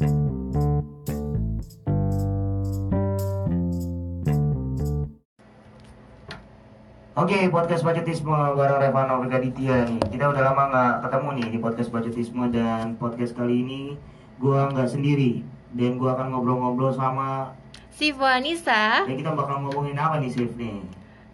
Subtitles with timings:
[0.00, 0.08] Oke,
[7.52, 10.00] podcast Bacetisme bareng Revano Gaditya nih.
[10.08, 14.00] Kita udah lama nggak ketemu nih di podcast Bacetisme dan podcast kali ini
[14.40, 15.44] gua nggak sendiri
[15.76, 17.52] dan gua akan ngobrol-ngobrol sama
[17.92, 20.80] Si Vanessa dan kita bakal ngomongin apa nih Sif nih?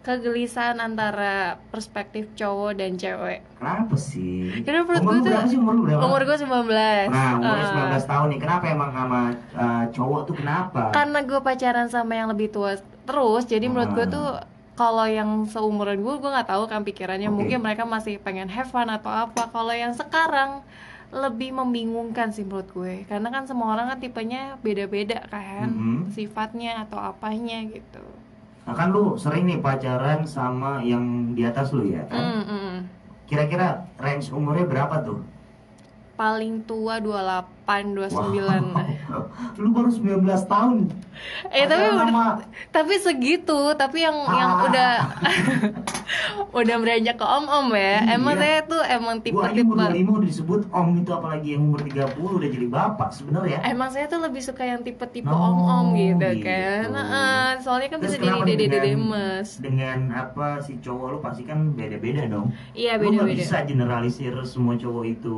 [0.07, 3.43] Kegelisahan antara perspektif cowok dan cewek.
[3.59, 4.63] Kenapa sih?
[4.63, 6.01] Karena menurut umur gue tuh sih umur berapa?
[6.07, 7.11] Umur gue 19.
[7.11, 8.39] Nah, umur Eh, 19 tahun nih.
[8.39, 9.19] Kenapa emang sama
[9.53, 10.81] uh, cowok tuh kenapa?
[10.95, 14.27] Karena gue pacaran sama yang lebih tua terus, jadi menurut gue tuh
[14.73, 17.27] kalau yang seumuran gue, gue nggak tahu kan pikirannya.
[17.27, 17.35] Oke.
[17.43, 19.49] Mungkin mereka masih pengen have fun atau apa.
[19.49, 20.63] Kalau yang sekarang
[21.07, 22.95] lebih membingungkan sih menurut gue.
[23.07, 26.11] Karena kan semua orang kan tipenya beda-beda kan, Mhm.
[26.11, 28.03] sifatnya atau apanya gitu.
[28.67, 32.19] Nah, kan lu sering nih pacaran sama yang di atas lu ya kan?
[32.19, 32.75] Mm, mm.
[33.23, 35.23] Kira-kira range umurnya berapa tuh?
[36.19, 38.11] Paling tua 28, 29.
[38.11, 38.75] Wow.
[39.55, 40.89] Lu baru 19 tahun.
[41.47, 42.25] Eh tapi Pacaran udah, sama
[42.69, 44.65] tapi segitu, tapi yang yang Ah.
[44.65, 44.91] udah
[46.57, 47.81] udah beranjak ke om-om ya.
[47.99, 48.15] Iya.
[48.15, 51.63] Emang saya tuh emang Gua aja tipe-tipe umur 25 udah disebut om itu apalagi yang
[51.63, 53.57] umur 30 udah jadi bapak sebenarnya.
[53.63, 56.43] Emang saya tuh lebih suka yang tipe-tipe Oh, om-om gitu, gitu.
[56.43, 56.85] kan.
[56.91, 59.49] Heeh, soalnya kan Terus bisa jadi dede-dede dengan- mas.
[59.57, 62.53] Dengan apa si cowok lu pasti kan beda-beda dong.
[62.73, 63.39] Iya Lu nggak beda-beda.
[63.39, 65.37] bisa generalisir semua cowok itu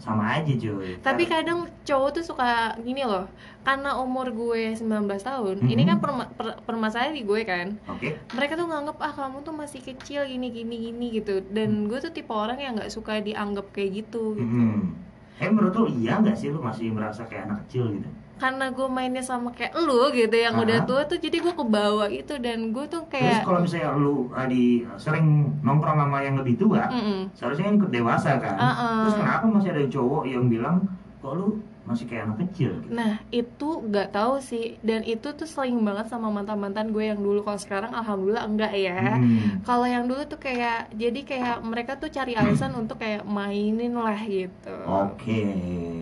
[0.00, 0.96] sama aja cuy.
[0.98, 2.48] Tapi kadang cowok tuh suka
[2.78, 3.28] gini loh,
[3.60, 4.88] karena umur gue 19
[5.20, 5.88] tahun, ini Mhm.
[5.88, 7.76] kan perma- per- permasalahan di gue kan.
[7.86, 8.16] Oke.
[8.30, 12.10] mereka tuh nganggep ah kamu tuh masih kecil gini gini gini gitu dan gue tuh
[12.10, 14.96] tipe orang yang nggak suka dianggap kayak gitu gitu Hmm.
[15.36, 18.08] Eh menurut lu iya nggak sih lu masih merasa kayak anak kecil gitu?
[18.40, 20.64] Karena gue mainnya sama kayak lu gitu yang Ah.
[20.64, 24.32] udah tua tuh jadi gue kebawa itu dan gue tuh Terus kayak kalau misalnya lu
[24.32, 24.64] uh, di
[24.96, 25.26] sering
[25.60, 27.28] nongkrong sama yang lebih tua, Mm-mm.
[27.36, 28.56] seharusnya kan ikut dewasa kan.
[28.56, 28.96] Uh-uh.
[29.04, 30.76] Terus kenapa masih ada cowok yang bilang
[31.20, 31.60] kok lu
[31.90, 32.70] masih kayak anak kecil?
[32.76, 32.90] Gitu?
[32.90, 37.18] nah itu nggak tahu sih dan itu tuh sering banget sama mantan mantan gue yang
[37.18, 39.60] dulu kalau sekarang alhamdulillah enggak ya Hmm.
[39.62, 44.16] kalau yang dulu tuh kayak jadi kayak mereka tuh cari alasan untuk kayak mainin lah
[44.20, 45.42] gitu Oke.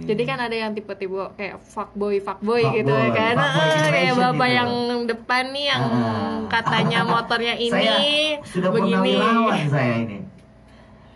[0.04, 3.34] Jadi kan ada yang tipe-tipe kayak fuckboy fuckboy Fuckboy, gitu ya kan.
[3.34, 4.56] fuckboy Ah, kayak bapak gitu.
[4.56, 4.70] yang
[5.06, 6.38] depan nih yang Ah.
[6.48, 7.94] katanya motornya ini saya
[8.42, 9.12] sudah begini.
[9.14, 10.18] lawan saya ini.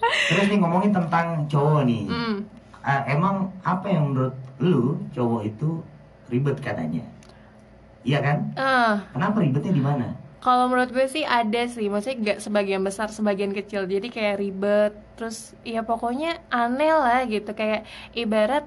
[0.03, 2.03] Terus nih ngomongin tentang cowok nih.
[2.05, 2.37] Hmm.
[2.79, 4.35] Ah, emang apa yang menurut
[4.71, 4.83] lu
[5.15, 5.69] cowok itu
[6.33, 7.03] ribet katanya?
[8.09, 8.39] Iya kan?
[8.57, 10.07] Ah, Kenapa ribetnya di mana?
[10.43, 13.83] kalau menurut gue sih ada sih, maksudnya gak sebagian besar, sebagian kecil.
[13.87, 17.51] Jadi kayak ribet, terus ya pokoknya aneh lah gitu.
[17.61, 17.87] Kayak
[18.23, 18.65] ibarat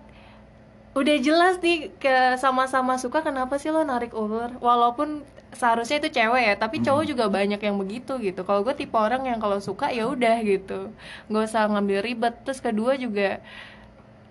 [0.95, 6.43] udah jelas nih ke sama-sama suka kenapa sih lo narik ulur walaupun seharusnya itu cewek
[6.49, 7.11] ya tapi cowok Hmm.
[7.11, 10.95] juga banyak yang begitu gitu kalau gue tipe orang yang kalau suka ya udah gitu
[11.27, 13.43] nggak usah ngambil ribet terus kedua juga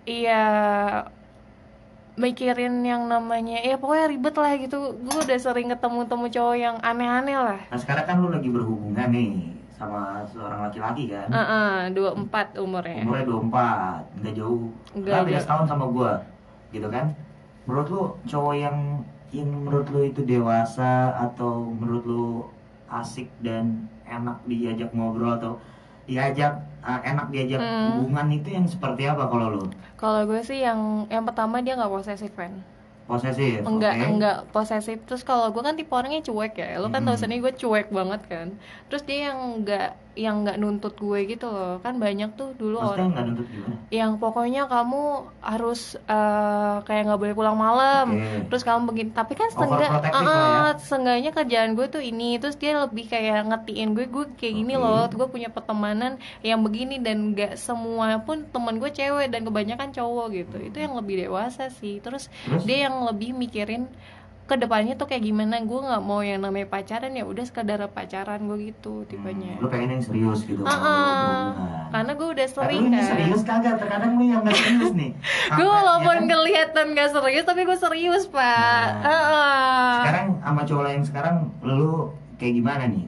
[0.05, 0.35] iya
[2.15, 6.75] mikirin yang namanya ya pokoknya ribet lah gitu gue udah sering ketemu temu cowok yang
[6.79, 11.27] aneh-aneh lah Nah sekarang kan lu lagi berhubungan nih sama seorang laki-laki kan?
[11.27, 14.71] Heeh, dua empat umurnya Umurnya 24, nggak jauh.
[14.95, 16.11] Nggak Kan beda setahun sama gua,
[16.71, 17.11] gitu kan?
[17.67, 19.03] Menurut lu cowok yang
[19.35, 22.25] yang menurut lu itu dewasa atau menurut lu
[22.87, 25.59] asik dan enak diajak ngobrol atau
[26.07, 26.55] diajak
[26.85, 27.99] uh, enak diajak Hmm.
[27.99, 29.63] hubungan itu yang seperti apa kalau lu?
[29.95, 32.53] kalau gue sih yang yang pertama dia nggak posesif kan
[33.05, 34.05] Posesif, enggak oke?
[34.07, 37.21] enggak posesif terus kalau gue kan tipe orangnya cuek ya lo kan tahu Hmm.
[37.21, 38.47] sendiri gue cuek banget kan
[38.87, 42.95] terus dia yang enggak yang nggak nuntut gue gitu loh kan banyak tuh dulu Maksudnya
[42.95, 43.75] orang nggak nuntut gimana?
[43.91, 45.03] yang pokoknya kamu
[45.43, 48.47] harus eh, kayak nggak boleh pulang malam Oke.
[48.49, 50.79] terus kamu begini tapi kan setengah Overprotective lah ya.
[50.79, 55.05] seenggaknya kerjaan gue tuh ini terus dia lebih kayak ngetiin gue gue kayak gini loh
[55.05, 60.27] gue punya pertemanan yang begini dan nggak semua pun teman gue cewek dan kebanyakan cowok
[60.31, 62.63] gitu itu yang lebih dewasa sih terus Terus?
[62.63, 63.85] dia yang lebih mikirin
[64.45, 68.45] ke depannya tuh kayak gimana gue nggak mau yang namanya pacaran ya udah sekadar pacaran
[68.45, 70.69] gue gitu tipenya Hmm, lu pengen yang serius gitu ah.
[70.69, 71.45] berhubungan.
[71.89, 73.75] karena gue udah sering kan serius kagak?
[73.75, 75.11] Terkadang lu yang nggak serius nih.
[75.57, 79.97] gue walaupun ya kelihatan gak serius tapi gue serius pak Nah, Heeh.
[79.99, 81.93] Sekarang sama cowok lain sekarang lu
[82.35, 83.05] kayak gimana nih?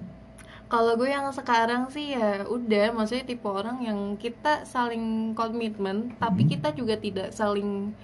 [0.67, 6.43] kalau gue yang sekarang sih ya udah maksudnya tipe orang yang kita saling komitmen tapi
[6.43, 6.49] Hmm.
[6.49, 7.95] kita juga tidak saling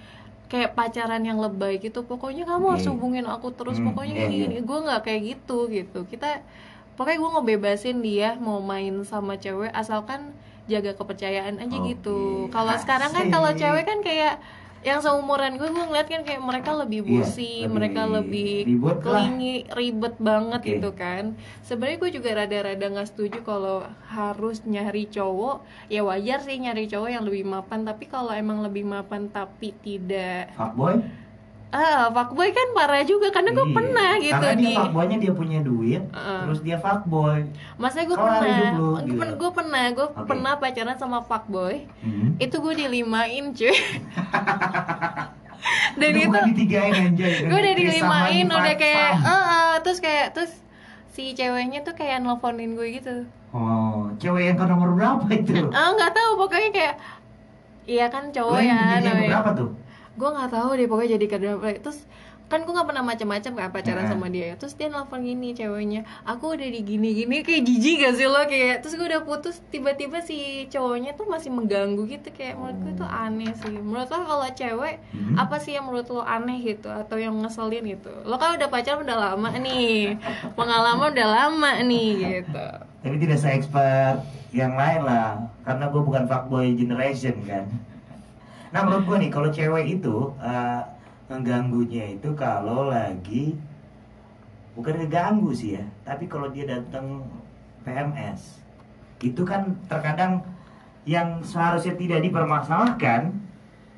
[0.44, 2.92] kayak pacaran yang lebay gitu pokoknya kamu harus Oke.
[2.94, 4.40] hubungin aku terus Hmm, pokoknya iya, kayak iya.
[4.46, 4.56] gini.
[4.62, 5.98] Gue nggak kayak gitu gitu.
[6.06, 6.44] Kita
[6.94, 10.30] pokoknya gue ngebebasin dia mau main sama cewek asalkan
[10.64, 12.48] jaga kepercayaan aja Oke, gitu.
[12.48, 14.40] kalau sekarang kan kalau cewek kan kayak
[14.84, 18.84] yang seumuran gue gue ngeliat kan kayak mereka lebih Iya, busi lebih mereka lebih ribet
[18.94, 19.00] lah.
[19.02, 20.70] kelingi ribet banget Oke.
[20.70, 21.24] gitu kan
[21.60, 25.56] sebenarnya gue juga rada-rada nggak setuju kalau harus nyari cowok
[25.88, 30.52] ya wajar sih nyari cowok yang lebih mapan tapi kalau emang lebih mapan tapi tidak
[30.52, 31.00] fuckboy
[31.74, 33.74] ah fuckboy kan parah juga karena gue Iya.
[33.74, 36.40] pernah gitu karena dia di fuckboynya dia punya duit Heeh.
[36.40, 37.42] terus dia fuckboy
[37.74, 38.86] Maksudnya gue pernah, gue gitu.
[39.12, 40.22] pen- gue pernah, gue Oke.
[40.24, 41.82] pernah pacaran sama fuckboy.
[41.98, 42.38] hmm.
[42.38, 43.74] Itu gue dilimain cuy.
[45.94, 50.52] Dan itu bukan ditigain anjay gue udah dilimain, udah kayak, eh eh, terus kayak terus
[51.08, 53.24] si ceweknya tuh kayak nelfonin gue gitu.
[53.50, 56.94] oh cewek yang ke nomor berapa itu Ah nggak tahu pokoknya kayak,
[57.84, 59.30] iya kan cowok yang ya namanya.
[59.32, 59.70] berapa tuh
[60.14, 62.06] Gue nggak tahu deh pokoknya jadi kedua terus
[62.44, 64.12] kan gue nggak pernah macam-macam kan pacaran Heeh.
[64.12, 64.52] sama dia.
[64.54, 68.44] Terus dia nelfon gini ceweknya aku udah di gini gini kayak jijik gak sih lo?
[68.44, 72.28] Kayak terus gue udah putus tiba-tiba si cowoknya tuh masih mengganggu gitu.
[72.30, 73.72] Kayak menurut gue tuh aneh sih.
[73.72, 75.40] Menurut lo kalau cewek Hmm.
[75.40, 76.92] apa sih yang menurut lo aneh gitu?
[76.92, 78.12] Atau yang ngeselin gitu?
[78.22, 80.14] Lo kan udah pacaran udah lama nih.
[80.60, 82.66] Pengalaman udah lama nih gitu.
[83.02, 84.20] Tapi tidak se expert
[84.52, 85.40] yang lain lah.
[85.64, 87.64] Karena gue bukan fuckboy generation kan
[88.74, 90.80] nah menurut gue nih kalau cewek itu eh,
[91.24, 93.54] ngeganggunya itu kalau lagi
[94.74, 97.22] bukan ngeganggu sih ya tapi kalau dia datang
[97.80, 98.58] PMS
[99.20, 100.42] itu kan terkadang
[101.04, 103.30] yang seharusnya tidak dipermasalahkan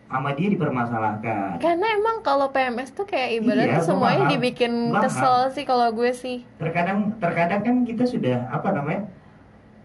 [0.07, 4.33] sama dia dipermasalahkan karena emang kalau PMS tuh kayak Iya, ibaratnya gua semuanya paham.
[4.37, 5.03] dibikin Paham.
[5.03, 9.09] kesel sih kalau gue sih terkadang terkadang kan kita sudah apa namanya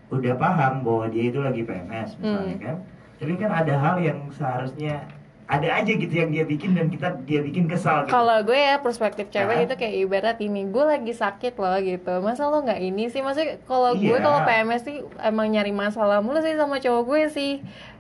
[0.10, 2.62] udah paham bahwa dia itu lagi PMS misalnya Hmm.
[2.62, 2.78] kan
[3.22, 5.06] tapi kan ada hal yang seharusnya
[5.46, 8.16] ada aja gitu yang dia bikin dan kita dia bikin kesal gitu.
[8.16, 9.66] Kalau gue ya perspektif cewek Hah?
[9.68, 12.24] itu kayak ibarat ini gue lagi sakit loh gitu.
[12.24, 13.20] Masa lo nggak ini sih?
[13.20, 14.24] Maksudnya kalau gue Iya.
[14.24, 17.52] kalau PMS sih emang nyari masalah mulu sih sama cowok gue sih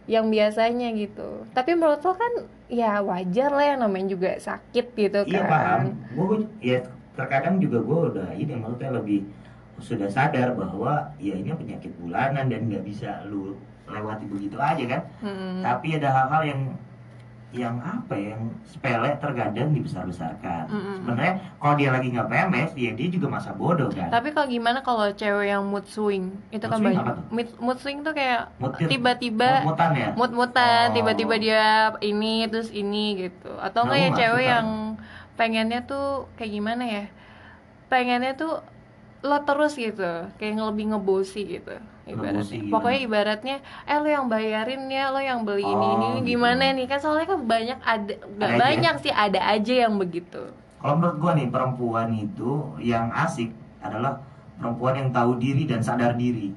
[0.08, 1.44] yang biasanya gitu.
[1.52, 2.34] Tapi menurut lo kan
[2.72, 5.52] ya wajar lah yang namanya juga sakit gitu iya kan.
[5.52, 5.82] paham
[6.16, 6.80] gue ya
[7.20, 9.28] terkadang juga gue udah ini maksudnya lebih
[9.76, 13.60] sudah sadar bahwa ya ini penyakit bulanan dan nggak bisa lu
[13.92, 15.60] lewati begitu aja kan Hmm.
[15.62, 16.62] tapi ada hal-hal yang
[17.52, 20.96] yang apa ya, yang sepele terkadang dibesar-besarkan Mm-mm.
[20.98, 24.80] sebenarnya kalau dia lagi nggak PMS dia dia juga masa bodoh kan Tapi kalau gimana
[24.80, 27.04] kalau cewek yang mood swing itu Mood kan swing banyak.
[27.04, 27.24] apa tuh?
[27.28, 30.96] Mood, mood swing tuh kayak tiba-tiba Mut-mutan ya mood-mutan Oh.
[30.96, 31.66] tiba-tiba dia
[32.00, 34.68] ini terus ini gitu atau Nah, enggak ya cewek yang
[35.34, 37.06] pengennya tuh kayak gimana ya
[37.88, 38.64] pengennya tuh
[39.22, 42.71] lo terus gitu kayak lebih ngebosi gitu ibaratnya gimana?
[42.71, 46.27] pokoknya ibaratnya eh lo yang bayarin ya lo yang beli ini Oh, ini gitu.
[46.31, 48.63] gimana nih kan soalnya kan banyak ada nggak Ada aja.
[48.65, 50.42] banyak sih ada aja yang begitu
[50.77, 54.18] kalau menurut gua nih perempuan itu yang asik adalah
[54.56, 56.53] perempuan yang tahu diri dan sadar diri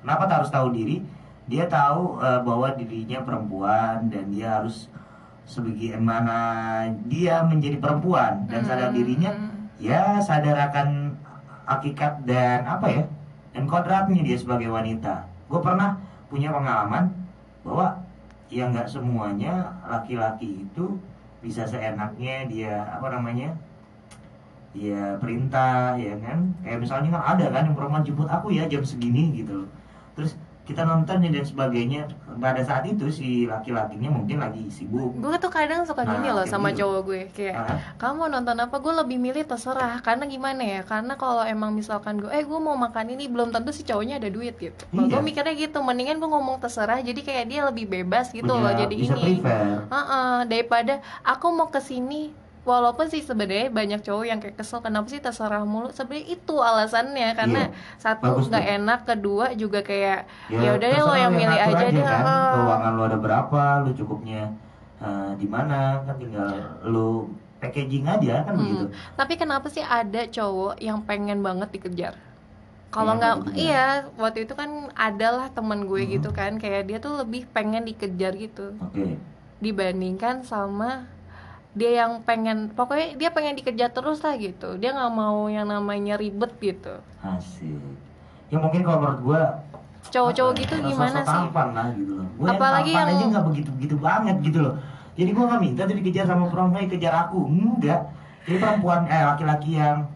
[0.00, 1.02] kenapa tak harus tahu diri
[1.46, 4.86] dia tahu eh, bahwa dirinya perempuan dan dia harus
[5.46, 6.36] sebagaimana
[7.04, 8.96] dia menjadi perempuan dan sadar Hmm.
[8.96, 9.30] dirinya
[9.76, 11.14] ya sadar akan
[11.64, 13.02] hakikat dan apa ya
[13.56, 15.24] dan kodratnya dia sebagai wanita.
[15.48, 15.96] Gue pernah
[16.28, 17.08] punya pengalaman
[17.64, 18.04] bahwa
[18.52, 21.00] ya nggak semuanya laki-laki itu
[21.40, 23.56] bisa seenaknya dia apa namanya
[24.76, 26.52] dia perintah ya kan?
[26.60, 29.70] Kayak misalnya kan ada kan yang perempuan jemput aku ya jam segini gitu loh.
[30.12, 32.10] Terus kita nonton dan sebagainya.
[32.36, 35.14] Pada saat itu si laki-lakinya mungkin lagi sibuk.
[35.16, 36.82] Gue tuh kadang suka Nah, gini loh sama gitu.
[36.82, 38.76] cowok gue kayak Ah, kamu nonton apa?
[38.76, 40.80] Gue lebih milih terserah karena gimana ya?
[40.82, 44.28] Karena kalau emang misalkan gue eh gue mau makan ini belum tentu si cowoknya ada
[44.28, 44.82] duit gitu.
[44.90, 45.06] Iya.
[45.08, 48.72] gue mikirnya gitu mendingan gue ngomong terserah jadi kayak dia lebih bebas gitu punya- loh
[48.76, 49.86] jadi ini prefer.
[49.86, 52.34] Heeh, daripada aku mau ke sini
[52.66, 57.28] walaupun sih sebenarnya banyak cowok yang kayak kesel kenapa sih terserah mulu sebenarnya itu alasannya
[57.32, 57.62] karena
[57.96, 58.32] satu Iya.
[58.34, 62.04] Bagus nggak enak kedua juga kayak ya udah deh lo yang milih ngatur aja deh
[62.04, 62.52] kan heeh.
[62.52, 64.42] keuangan lu ada berapa lu cukupnya
[64.98, 66.50] eh, di mana kan tinggal
[66.82, 68.60] lu packaging aja kan Hmm.
[68.60, 72.14] begitu Tapi kenapa sih ada cowok yang pengen banget dikejar?
[72.86, 73.56] Kalau Pengen nggak, dikejar.
[73.58, 76.12] iya waktu itu kan adalah temen gue Hmm.
[76.12, 79.06] gitu kan, kayak dia tuh lebih pengen dikejar gitu oke
[79.56, 81.08] dibandingkan sama
[81.76, 84.74] dia yang pengen, pokoknya dia pengen dikejar terus lah gitu.
[84.74, 86.96] Dia nggak mau yang namanya ribet gitu.
[87.18, 87.76] asik
[88.46, 89.42] ya mungkin kalau menurut gua
[90.06, 91.26] Cowok-cowok ya, gitu gimana sih?
[91.28, 94.74] tampan lah gitu loh Apalagi yang tampan yang- aja nggak begitu begitu banget gitu loh
[95.12, 98.00] jadi gua nggak minta tuh dikejar sama perempuan "Eh, kejar aku enggak
[98.46, 100.06] jadi perempuan eh laki-laki yang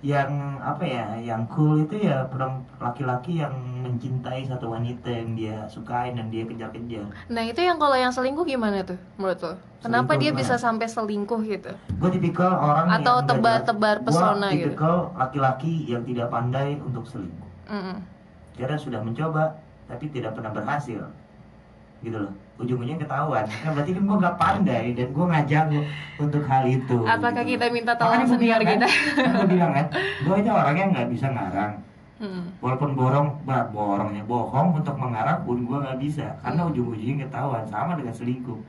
[0.00, 5.56] yang apa ya yang cool itu ya perem- laki-laki yang mencintai satu wanita yang dia
[5.66, 9.52] sukain dan dia kejar-kejar Nah itu yang kalau yang selingkuh gimana tuh menurut lo?
[9.80, 10.40] Kenapa Selingkuh dia gimana?
[10.40, 11.72] bisa sampai selingkuh gitu?
[11.72, 14.66] gue tipikal orang Atau tebar-tebar pesona Gua gitu.
[14.70, 17.96] tipikal laki-laki yang tidak pandai untuk selingkuh Mm-mm.
[18.54, 19.56] Dia sudah mencoba
[19.86, 21.02] tapi tidak pernah berhasil
[22.00, 25.80] gitu loh ujung-ujungnya ketahuan kan berarti kan gue nggak pandai dan gue ngajak lo
[26.20, 27.56] untuk hal itu Apakah gitu.
[27.56, 28.88] kita minta tolong senior bilang kita?
[29.16, 31.72] kan gue bilang kan gue aja orangnya nggak bisa ngarang
[32.20, 32.52] Hmm.
[32.60, 37.96] walaupun borong bah, borongnya bohong untuk mengarang pun gue nggak bisa karena ujung-ujungnya ketahuan sama
[37.96, 38.60] dengan selingkuh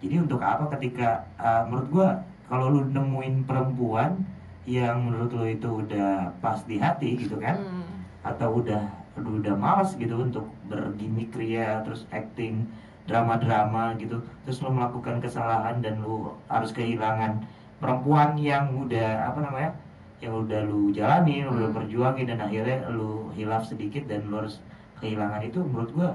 [0.00, 2.08] jadi untuk apa ketika uh, menurut gue
[2.48, 4.16] kalau lu nemuin perempuan
[4.64, 7.84] yang menurut lu itu udah pas di hati gitu kan Hmm.
[8.24, 8.80] atau udah
[9.16, 12.64] udah malas gitu untuk bergimmick ria terus acting
[13.04, 17.44] drama-drama gitu terus lu melakukan kesalahan dan lu harus kehilangan
[17.78, 19.70] perempuan yang udah apa namanya
[20.18, 21.78] yang udah lu jalani lu udah Hmm.
[21.78, 24.58] perjuangin dan akhirnya lu hilaf sedikit dan lu harus
[24.98, 26.10] kehilangan itu menurut gua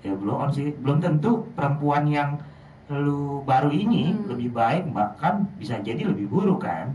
[0.00, 2.40] ya belum on sih belum tentu perempuan yang
[2.88, 4.32] lu baru ini Hmm.
[4.32, 6.92] lebih baik bahkan bisa jadi lebih buruk kan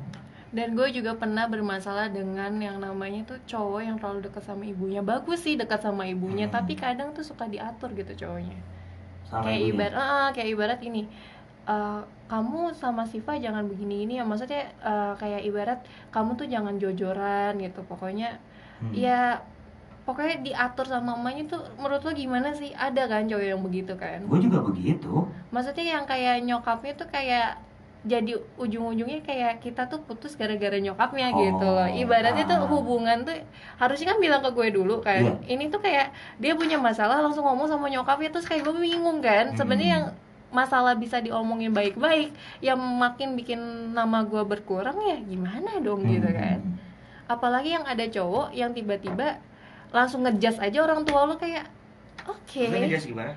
[0.53, 5.01] Dan gue juga pernah bermasalah dengan yang namanya tuh cowok yang terlalu dekat sama ibunya.
[5.01, 6.53] Bagus sih dekat sama ibunya, Hmm.
[6.53, 8.61] tapi kadang tuh suka diatur gitu cowoknya.
[9.25, 9.73] sama kayak ibunya.
[9.73, 11.09] ibarat, ah, kayak ibarat ini.
[11.65, 15.79] Eh, kamu sama Siva jangan begini ini ya maksudnya eh, kayak ibarat
[16.09, 18.39] kamu tuh jangan jojoran gitu pokoknya
[18.75, 18.91] Hmm.
[18.91, 19.39] ya
[20.03, 24.19] pokoknya diatur sama emaknya tuh menurut lo gimana sih ada kan cowok yang begitu kan
[24.21, 27.63] gue juga begitu maksudnya yang kayak nyokapnya tuh kayak
[28.03, 32.67] jadi ujung-ujungnya kayak kita tuh putus gara-gara nyokapnya gitu loh Oh, ibaratnya tuh ah.
[32.67, 33.39] hubungan tuh
[33.77, 35.35] harusnya kan bilang ke gue dulu kan Iya.
[35.47, 39.55] ini tuh kayak dia punya masalah langsung ngomong sama nyokapnya terus kayak gue bingung kan
[39.55, 39.95] sebenarnya Hmm.
[39.95, 40.05] yang
[40.53, 42.29] masalah bisa diomongin baik-baik
[42.61, 43.57] yang makin bikin
[43.89, 46.37] nama gue berkurang ya gimana dong gitu Hmm.
[46.37, 46.59] kan
[47.25, 49.41] apalagi yang ada cowok yang tiba-tiba
[49.89, 51.65] langsung ngejudge aja orang tua lo kayak
[52.23, 52.61] oke
[53.01, 53.33] gimana?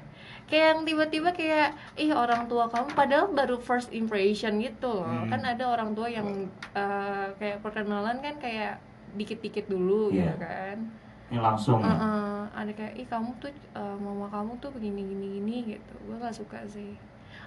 [0.47, 5.27] kayak yang tiba-tiba kayak ih orang tua kamu padahal baru first impression gitu loh Hmm.
[5.27, 6.29] kan ada orang tua yang
[6.73, 8.79] eh, kayak perkenalan kan kayak
[9.15, 10.29] dikit-dikit dulu Iya.
[10.29, 10.77] gitu kan
[11.27, 11.81] Ini langsung.
[11.81, 11.91] Ya?
[11.91, 15.95] Heeh, ada kayak ih kamu tuh eh, mama kamu tuh begini gini gini gitu.
[16.05, 16.95] Gue nggak suka sih.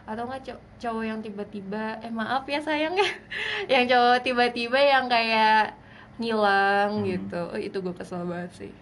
[0.03, 3.09] Atau nggak cow- cowok yang tiba-tiba eh maaf ya sayang ya.
[3.71, 5.75] Yang cowok tiba-tiba yang kayak
[6.17, 7.05] ngilang Hmm.
[7.05, 7.41] gitu.
[7.53, 8.73] Eh, itu gue kesel banget sih.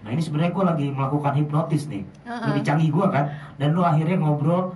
[0.00, 2.02] Nah ini sebenarnya gue lagi melakukan hipnotis nih.
[2.24, 2.46] Heeh.
[2.48, 3.24] Lebih canggih gue kan.
[3.54, 4.72] Dan lu akhirnya ngobrol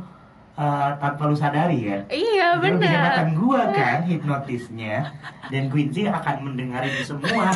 [0.58, 2.00] uh, tanpa lu sadari kan?
[2.10, 2.90] Iya benar.
[2.90, 4.96] hebatan gue kan hipnotisnya.
[5.52, 7.52] Dan Quincy akan mendengar ini semua.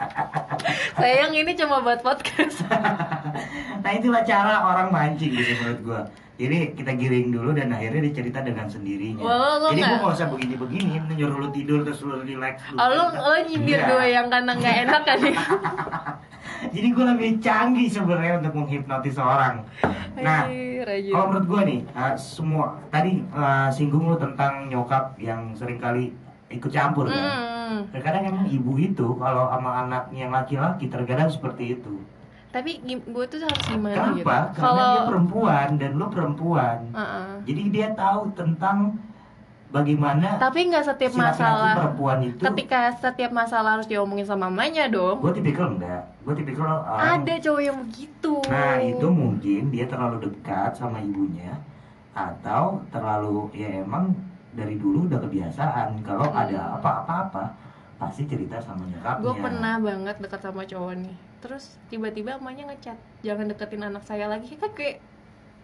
[1.00, 2.64] Sayang ini cuma buat podcast.
[3.80, 6.02] Nah itulah cara orang mancing gitu menurut gue
[6.40, 9.24] Jadi kita giring dulu dan akhirnya dicerita dengan sendirinya.
[9.24, 11.16] Lo Jadi gue gak usah begini-begini.
[11.16, 12.76] Nyuruh lu tidur terus lu relax dulu.
[12.76, 15.32] Oh, lo lo nyindir gue yang karena nggak enak kan ya?
[16.68, 19.64] Jadi gue lebih canggih sebenarnya untuk menghipnotis orang
[20.18, 20.42] Nah.
[20.80, 26.10] Kalau menurut gue nih, uh, semua tadi uh, singgung lu tentang nyokap yang sering kali
[26.50, 27.20] ikut campur kan.
[27.20, 27.80] Hmm.
[27.94, 32.02] Terkadang emang ibu itu kalau sama anaknya yang laki-laki terkadang seperti itu.
[32.50, 34.18] Tapi gue tuh harus gimana Kenapa?
[34.18, 34.26] gitu?
[34.26, 36.78] Karena Kalau dia perempuan dan lu perempuan.
[36.90, 37.28] Heeh.
[37.46, 38.98] Jadi dia tahu tentang
[39.70, 42.42] bagaimana tapi nggak setiap masalah perempuan itu.
[42.42, 45.22] ketika setiap masalah harus diomongin sama mamanya dong.
[45.22, 46.02] Gue tipikal enggak.
[46.26, 47.22] Gue tipikal orang.
[47.22, 48.34] Ada cowok yang begitu.
[48.50, 51.54] Nah itu mungkin dia terlalu dekat sama ibunya
[52.10, 54.10] atau terlalu ya emang
[54.50, 56.42] dari dulu udah kebiasaan kalau Hmm.
[56.42, 57.54] ada apa-apa
[58.02, 59.22] pasti cerita sama nyokapnya.
[59.22, 61.16] Gue pernah banget dekat sama cowok nih.
[61.40, 64.50] Terus tiba-tiba emaknya ngechat, jangan deketin anak saya lagi.
[64.58, 64.98] Kan kayak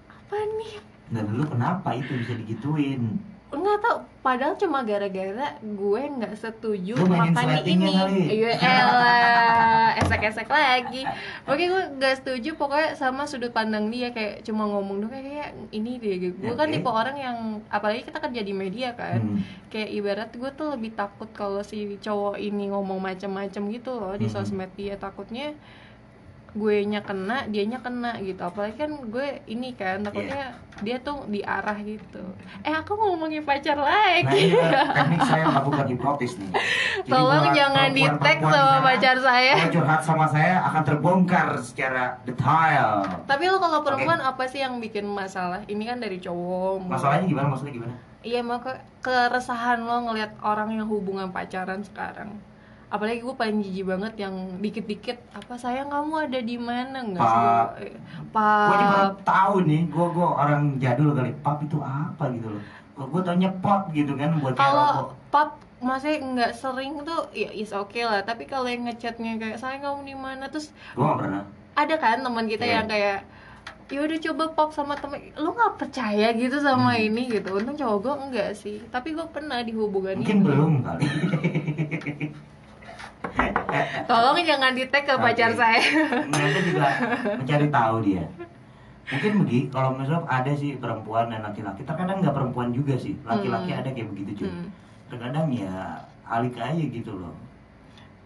[0.08, 0.72] apa nih?
[1.10, 3.18] Dan lu kenapa itu bisa digituin?
[3.46, 8.22] Nggak tau, padahal cuma gara-gara gue nggak setuju Lu mainin makan sletingnya ini.
[8.42, 11.06] Iya elah, esek-esek lagi
[11.46, 16.02] Pokoknya gue nggak setuju pokoknya sama sudut pandang dia Kayak cuma ngomong doang kayak, ini
[16.02, 16.42] gitu.
[16.42, 16.74] Gue kan Oke.
[16.74, 17.38] tipe orang yang,
[17.70, 19.38] apalagi kita kerja di media kan Hmm.
[19.70, 24.26] Kayak ibarat gue tuh lebih takut kalau si cowok ini ngomong macem-macem gitu loh di
[24.26, 24.34] Hmm.
[24.34, 25.54] sosmed dia Takutnya
[26.52, 31.76] gue nya kena, dianya kena gitu apalagi kan gue ini kan takutnya dia tuh diarah
[31.80, 32.20] gitu
[32.60, 36.50] eh aku ngomongin pacar Nah lagi ini adalah teknik saya melakukan hipnotis nih.
[36.50, 39.54] Jadi Tolong jangan di tag sama pacar saya.
[39.54, 43.04] Kalau curhat sama saya akan terbongkar secara detail.
[43.28, 45.62] Tapi lo kalau perempuan apa sih yang bikin masalah?
[45.70, 46.88] Ini kan dari cowok.
[46.88, 47.46] Masalahnya gimana?
[47.52, 47.94] Maksudnya gimana?
[48.26, 48.74] Iya, mau ke
[49.06, 52.34] keresahan lo ngelihat orang yang hubungan pacaran sekarang.
[52.86, 57.42] Apalagi gue paling jijik banget yang dikit-dikit apa sayang kamu ada di mana nggak sih?
[57.42, 57.68] Pap.
[57.76, 57.92] Eh,
[58.64, 59.14] Gue juga Pap.
[59.22, 61.30] tahu nih, gue gue orang jadul kali.
[61.36, 62.62] Pap itu apa gitu loh?
[62.96, 64.54] Gue taunya pot gitu kan buat.
[64.54, 68.22] Kalau pap masih nggak sering tuh ya is oke lah.
[68.22, 71.42] Tapi kalau yang ngechatnya kayak sayang kamu di mana terus Gue gak pernah.
[71.74, 72.74] ada kan teman kita Iya.
[72.74, 73.18] yang kayak
[73.86, 77.06] ya udah coba pop sama temen lu nggak percaya gitu sama Hmm.
[77.06, 80.72] ini gitu untung cowok gue enggak sih tapi gue pernah di hubungan Mungkin ini belum
[80.82, 81.04] kali.
[84.06, 85.22] tolong jangan di tag ke Oke.
[85.22, 85.80] pacar saya
[86.24, 86.86] Mereka juga
[87.36, 88.24] mencari tahu dia.
[89.06, 93.70] mungkin begitu kalau misalnya ada sih perempuan dan laki-laki terkadang nggak perempuan juga sih laki-laki
[93.70, 93.80] Hmm.
[93.80, 94.66] ada kayak begitu cuy Hmm.
[95.06, 95.70] terkadang ya
[96.24, 97.30] alik aja gitu loh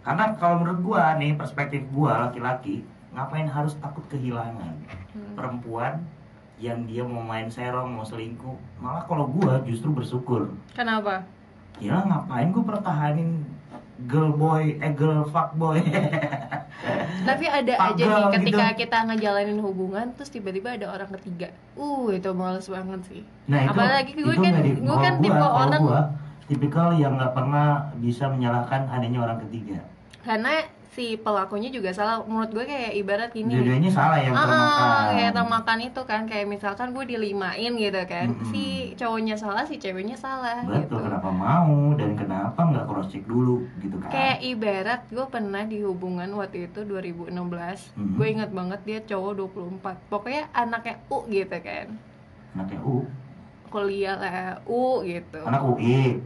[0.00, 4.72] karena kalau menurut gua nih perspektif gua laki-laki ngapain harus takut kehilangan
[5.12, 5.36] Hmm.
[5.36, 6.00] perempuan
[6.56, 11.20] yang dia mau main serong mau selingkuh malah kalau gua justru bersyukur Kenapa?
[11.76, 13.44] ya ngapain gua pertahanin
[14.02, 15.80] girl boy eh girl fuck boy
[17.20, 18.78] Tapi ada Pak aja nih ketika gitu.
[18.80, 21.52] kita ngejalanin hubungan terus tiba-tiba ada orang ketiga.
[21.76, 23.22] Uh, itu males banget sih.
[23.44, 26.02] Nah itu, Apalagi gue itu kan- gue kan gua- tipe orang- gua,
[26.48, 29.84] tipikal yang nggak pernah bisa menyalahkan adanya orang ketiga.
[30.20, 32.18] Karena si pelakunya juga salah.
[32.20, 33.52] Menurut gue kayak ibarat gini.
[33.52, 35.02] Dua-duanya salah yang Ah, termakan.
[35.12, 38.26] kayak termakan itu kan kayak misalkan gue dilimain gitu kan.
[38.28, 38.46] Mm-mm.
[38.46, 40.74] Si cowoknya salah, si ceweknya salah gitu.
[40.90, 44.10] Betul, kenapa mau dan kenapa nggak cross check dulu gitu kan?
[44.10, 48.14] Kayak ibarat gue pernah di hubungan waktu itu 2016 Mhm.
[48.14, 51.86] Gue inget banget dia cowok 24 Pokoknya anaknya U gitu kan
[52.50, 53.06] Anaknya U,
[53.68, 56.18] Kuliah lah U gitu anak UI.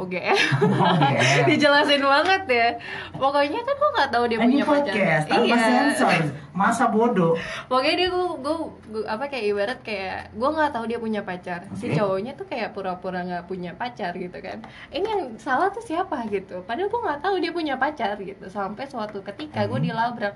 [0.00, 1.44] UGM UGM.
[1.48, 2.68] Dijelasin banget ya
[3.12, 6.20] Pokoknya kan gue gak tahu dia Ini punya pacar podcast tanpa Iya sensor.
[6.50, 7.38] Masa bodoh.
[7.66, 8.56] Pokoknya dia gue, gue,
[8.90, 11.60] gue- apa kayak ibarat kayak gue nggak tahu dia punya pacar.
[11.72, 11.94] Si Oke.
[11.94, 14.58] cowoknya tuh kayak pura-pura nggak punya pacar gitu kan.
[14.88, 16.60] Ini yang salah tuh siapa gitu.
[16.64, 18.44] Padahal gue nggak tahu dia punya pacar gitu.
[18.46, 19.86] Sampai suatu ketika gue Hmm.
[19.86, 20.34] dilabrak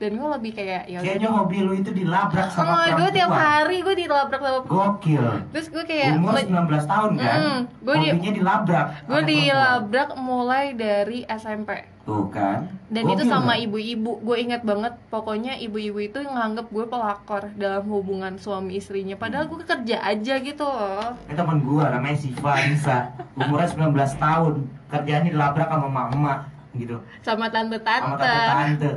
[0.00, 3.44] dan gue lebih kayak ya Kayaknya mobil lu itu dilabrak sama Oh, gue tiap perempuan.
[3.60, 5.24] hari gue dilabrak sama Gokil.
[5.52, 7.38] Terus gue kayak Umur me- 19 tahun kan?
[7.38, 8.86] Mm, gua di- dilabrak.
[8.88, 9.28] gue perempuan.
[9.28, 11.70] dilabrak mulai dari SMP.
[12.00, 12.64] Tuh kan.
[12.88, 14.12] Dan Gokil itu sama ibu-ibu.
[14.18, 19.14] Gue ingat banget pokoknya ibu-ibu itu nganggep gue pelakor dalam hubungan suami istrinya.
[19.14, 21.12] Padahal gue kerja aja gitu loh.
[21.28, 22.98] Ini temen gua namanya Siva Nisa
[23.36, 24.54] Umurnya 19 tahun
[24.88, 26.38] Kerjaannya dilabrak sama emak-emak
[26.72, 28.90] gitu Sama Sama tante-tante.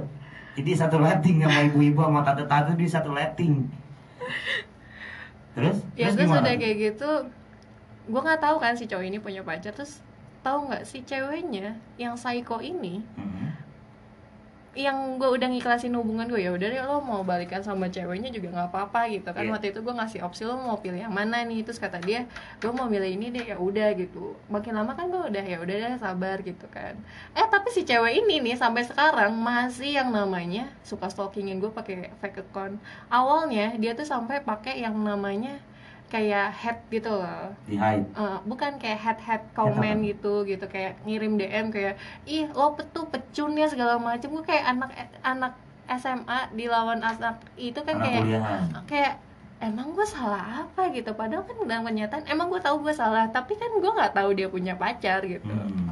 [0.53, 3.65] Jadi satu letting sama ibu-ibu sama tante-tante di satu letting
[5.53, 5.77] Terus?
[5.93, 6.41] Ya terus gimana?
[6.45, 7.09] udah kayak gitu
[8.03, 10.03] gue nggak tahu kan si cowok ini punya pacar terus
[10.43, 13.52] tahu nggak si ceweknya yang psycho ini Hmm.
[14.73, 18.49] Yang gue udah ngiklasin hubungan gue ya udah deh lo mau balikan sama ceweknya juga
[18.49, 19.29] nggak apa-apa gitu.
[19.29, 19.53] Kan Iya.
[19.53, 21.61] waktu itu gue ngasih opsi lo mau pilih yang mana nih?
[21.61, 22.25] Terus kata dia
[22.57, 24.33] gue mau milih ini deh ya udah gitu.
[24.49, 26.97] Makin lama kan gue udah ya udah deh sabar gitu kan.
[27.37, 32.09] Eh tapi si cewek ini nih sampai sekarang masih yang namanya suka stalkingin gue pakai
[32.17, 32.81] fake account.
[33.13, 35.61] Awalnya dia tuh sampai pakai yang namanya
[36.07, 37.49] kayak head gitu loh.
[37.63, 38.05] Di hide.
[38.07, 40.65] Eh, bukan kayak head head comment gitu gitu.
[40.65, 44.89] Kayak ngirim DM kayak ih lo petu pecun ya segala macam gue kayak anak
[45.21, 45.53] anak
[45.85, 48.61] SMA dilawan anak itu kan Anak kayak kuliahan.
[48.85, 49.13] kayak
[49.59, 50.87] emang gue salah apa?
[50.89, 51.11] gitu.
[51.11, 54.47] Padahal kan dalam kenyataan emang gue tahu gue salah tapi kan gue nggak tahu dia
[54.47, 55.43] punya pacar gitu.
[55.43, 55.91] Hmm.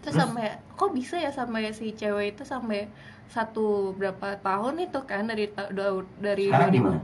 [0.00, 0.26] terus, Terus?
[0.26, 2.90] sampai kok bisa ya sampai si cewek itu sampai
[3.28, 5.70] satu berapa tahun itu kan dari ta-
[6.18, 6.98] dari Sekarang 2000 gimana?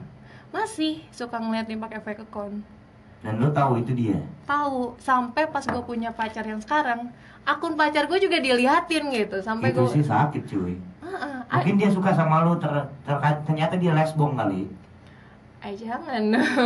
[0.49, 2.65] Masih suka ngeliatin pakai fake account.
[3.19, 4.19] Dan lu tahu itu dia?
[4.47, 7.11] Tahu sampai pas gue punya pacar yang sekarang
[7.43, 10.79] akun pacar gue juga diliatin gitu sampai Itu gue sih sakit cuy.
[11.03, 12.71] Ah, ah, Mungkin dia suka sama lu ter,
[13.03, 14.69] ter- Ternyata dia lesbong kali.
[15.59, 16.23] Ah, jangan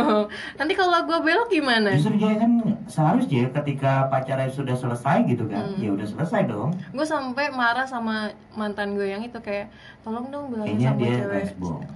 [0.59, 1.89] nanti kalau gue belok gimana?
[1.97, 5.79] Justru dia kan seharusnya ketika pacarnya sudah selesai gitu kan Hmm.
[5.79, 6.75] Ya udah selesai dong.
[6.89, 11.13] Gue sampai marah sama mantan gue yang itu kayak tolong dong bilangin Kayaknya sama dia
[11.15, 11.45] cewek.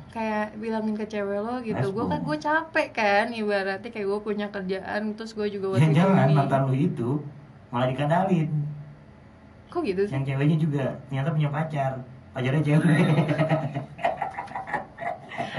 [0.10, 1.86] kayak bilangin ke cewek lo gitu.
[1.89, 5.97] Gue kan gue capek kan ibaratnya kayak gue punya kerjaan terus gue juga waktu itu
[5.97, 7.10] jangan ini- mantan lu itu
[7.67, 8.47] Malah dikadalin.
[9.67, 10.02] Kok gitu?
[10.02, 11.91] Sih Yang ceweknya juga ternyata punya pacar.
[12.32, 13.06] Pacarnya cewek.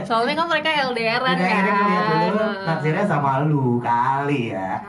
[0.00, 4.80] Soalnya kan mereka LDRan Udah kan akhirnya ngeliat dulu Naksirnya sama lu kali ya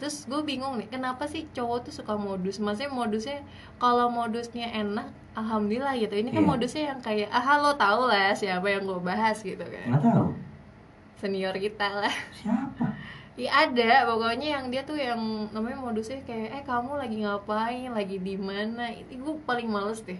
[0.00, 2.56] terus gue bingung nih kenapa sih cowok tuh suka modus?
[2.56, 3.38] Maksudnya modusnya
[3.76, 6.16] kalau modusnya enak alhamdulillah gitu.
[6.16, 6.48] Ini kan Iya.
[6.48, 9.86] modusnya yang kayak ah lo tau lah siapa yang gue bahas gitu kan.
[9.86, 10.26] Nggak tahu
[11.20, 12.14] senior kita lah.
[12.32, 12.84] Siapa?
[13.40, 15.16] Ya ada pokoknya yang dia tuh yang
[15.54, 17.88] namanya modusnya kayak eh kamu lagi ngapain?
[17.88, 18.92] Lagi di mana?
[18.92, 20.18] Ini gue paling males deh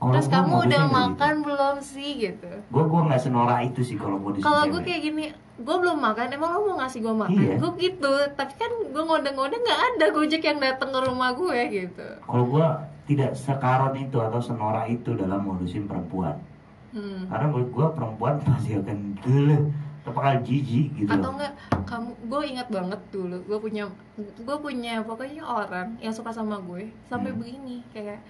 [0.00, 2.50] terus kamu udah makan belum sih gitu?
[2.68, 6.34] Gue gue nggak senora itu sih kalau modus kalau gue kayak gini gue belum makan
[6.34, 7.38] emang lo mau ngasih gue makan?
[7.38, 7.54] Iya.
[7.56, 12.08] gue gitu tapi kan gue ngode-ngode nggak ada gojek yang datang ke rumah gue gitu.
[12.20, 12.66] Kalau gue
[13.04, 16.36] tidak sekaron itu atau senora itu dalam modusin perempuan.
[16.92, 17.26] Hmm.
[17.26, 19.58] Karena menurut gue perempuan pasti akan gele
[20.04, 21.08] Bakal jijik gitu.
[21.08, 21.56] Atau enggak
[21.88, 23.88] kamu gue ingat banget dulu gue punya
[24.20, 27.40] gue punya pokoknya orang yang suka sama gue sampai Hmm.
[27.40, 28.20] begini kayak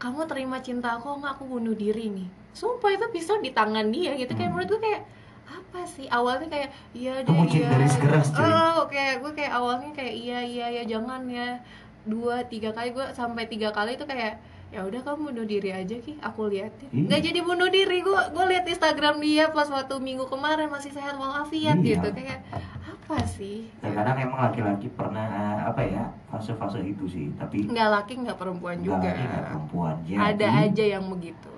[0.00, 4.16] kamu terima cinta aku nggak aku bunuh diri nih sumpah itu pisau di tangan dia
[4.16, 4.56] gitu kayak Hmm.
[4.56, 5.02] menurut gue kayak
[5.46, 8.42] apa sih awalnya kayak iya deh Kamu iya garis keras, cuy.
[8.42, 11.58] oh kayak gue kayak awalnya kayak iya iya ya jangan ya
[12.02, 15.96] dua tiga kali gue sampai tiga kali itu kayak ya udah kamu bunuh diri aja
[15.96, 17.02] ki aku liatin Iya.
[17.04, 21.14] nggak jadi bunuh diri gue gue liat Instagram dia pas waktu minggu kemarin masih sehat
[21.14, 21.98] walafiat Iya.
[21.98, 22.38] gitu kayak
[23.10, 23.66] apa sih?
[23.82, 28.78] Terkadang emang laki-laki pernah eh, apa ya fase-fase itu sih tapi nggak laki nggak perempuan
[28.78, 29.02] juga.
[29.02, 29.94] laki, nggak perempuan.
[30.06, 31.50] Jadi- ada aja yang begitu.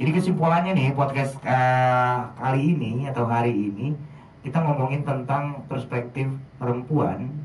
[0.00, 3.92] Jadi kesimpulannya nih podcast eh, kali ini atau hari ini
[4.40, 6.24] kita ngomongin tentang perspektif
[6.56, 7.36] perempuan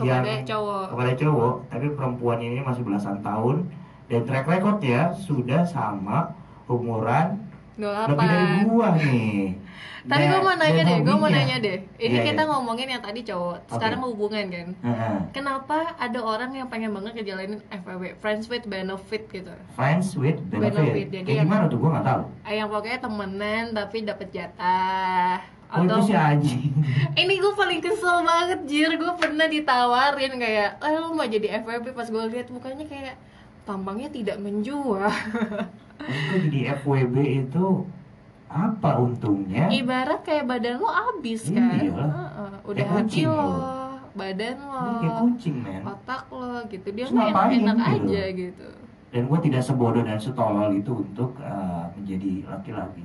[0.00, 0.84] kepada yang cowok.
[0.96, 3.68] kepada cowok, tapi perempuan ini masih belasan tahun
[4.08, 6.32] dan track recordnya sudah sama
[6.64, 7.44] umuran
[7.76, 9.59] lebih dari 28 gua nih.
[10.02, 11.78] Tapi gue mau nanya deh gue mau nanya deh.
[11.94, 12.48] Ini Iya, kita iya.
[12.48, 13.58] ngomongin yang tadi cowok.
[13.68, 14.68] Sekarang hubungan kan?
[14.80, 15.16] Heeh.
[15.30, 19.52] kenapa ada orang yang pengen banget ngejalanin FWB friends with benefit gitu.
[19.72, 20.72] Friends with benefit.
[20.74, 21.76] Benefit, jadi Kayak yang- gimana tuh?
[21.76, 22.22] Gua nggak tahu.
[22.42, 25.36] Ah, yang pokoknya temenan tapi dapat jatah.
[25.70, 26.74] Oh itu si anjing.
[27.20, 28.90] ini gue paling kesel banget jir.
[28.92, 33.14] Gue pernah ditawarin kayak eh lu mau jadi FWB pas gue lihat mukanya kayak
[33.62, 35.06] tampangnya tidak menjual.
[36.00, 37.14] Itu jadi FWB
[37.44, 37.66] itu
[38.50, 39.70] apa untungnya?
[39.70, 41.94] ibarat kayak badan lo abis kan Iya.
[42.02, 43.46] Heeh, udah Kayak hati lo lo.
[44.12, 45.82] badan lo Ini kayak kucing men.
[45.84, 48.04] otak lo gitu dia Terus mah ngapain enak gitu?
[48.04, 48.68] aja gitu
[49.08, 53.02] dan gue tidak sebodoh dan setolol itu untuk uh, menjadi laki-laki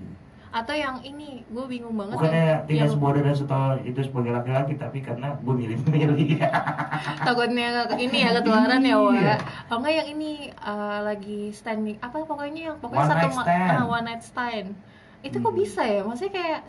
[0.52, 4.32] atau yang ini gue bingung banget bukannya yang- tidak yang sebodoh dan setolol itu sebagai
[4.32, 6.40] laki-laki tapi karena gue milih-milih
[7.22, 9.36] takutnya nggak- ini ya ketularan ya wa Iya.
[9.68, 13.72] oh enggak yang ini uh, lagi standing apa pokoknya yang pokoknya One satu night stand.
[13.72, 14.68] ah, one night stand
[15.26, 16.06] itu kok bisa ya?
[16.06, 16.62] Maksudnya kayak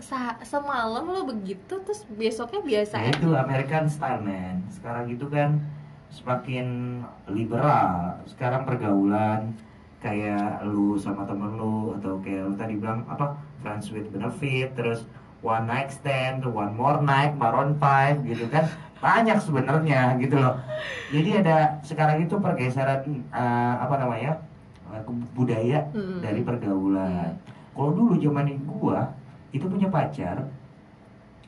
[0.43, 5.61] semalam lo begitu terus besoknya biasa aja itu American style man sekarang itu kan
[6.09, 6.67] semakin
[7.29, 8.17] liberal.
[8.25, 9.53] Sekarang pergaulan
[10.01, 15.05] kayak lu sama temen lu atau kayak lu tadi bilang apa friends with benefit terus
[15.45, 18.65] one night stand one more night maroon 5 gitu kan.
[18.97, 20.57] Banyak sebenarnya gitu loh.
[21.13, 24.41] Jadi ada sekarang itu pergeseran eh, apa namanya
[24.89, 25.03] eh,
[25.37, 26.25] budaya Hmm.
[26.25, 27.37] dari pergaulan
[27.77, 29.13] kalau dulu zaman gua
[29.53, 30.49] itu punya pacar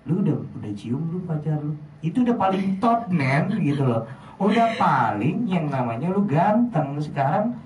[0.09, 1.77] lu udah udah cium lu pacar lu?
[2.01, 4.09] Itu udah paling top man gitu loh.
[4.41, 6.97] Udah paling yang namanya lu ganteng.
[6.97, 7.57] Sekarang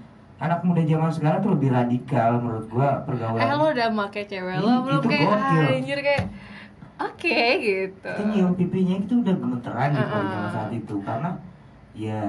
[0.43, 3.47] anak muda zaman sekarang tuh lebih radikal menurut gua pergaulan.
[3.47, 5.01] Eh lo udah make cewek lo belum?
[5.03, 6.25] itu kayak ah, anjir kayak
[6.99, 8.11] oke gitu.
[8.11, 10.31] Kita nyium pipinya itu udah gemeteran gitu pada Uh-uh.
[10.35, 10.95] zaman saat itu.
[11.07, 11.31] Karena
[11.95, 12.23] ya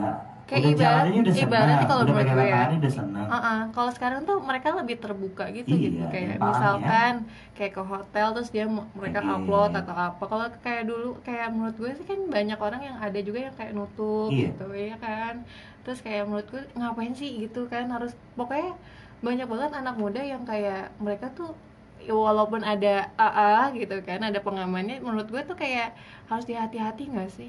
[0.43, 3.59] Kayak udah ibarat- jalannya udah senang ibaratnya kalau udah pegang ya, udah senang Uh-uh.
[3.69, 7.13] Kalau sekarang tuh mereka lebih terbuka gitu Iya, gitu kayak parah misalkan
[7.53, 9.31] kayak ke hotel terus dia mereka Iya.
[9.33, 10.23] upload atau apa.
[10.23, 13.71] Kalau kayak dulu kayak menurut gue sih kan banyak orang yang ada juga yang kayak
[13.71, 14.51] nutup Iya.
[14.51, 15.33] gitu ya kan.
[15.81, 18.75] Terus kayak menurut gue ngapain sih gitu kan harus pokoknya
[19.19, 21.55] banyak banget anak muda yang kayak mereka tuh
[21.97, 27.31] ya walaupun ada AA gitu kan ada pengamannya menurut gue tuh kayak harus dihati-hati nggak
[27.31, 27.47] sih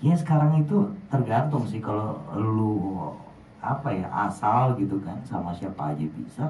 [0.00, 0.76] Ya sekarang itu
[1.12, 2.72] tergantung sih kalau lu
[3.60, 6.44] apa ya asal gitu kan sama siapa aja bisa.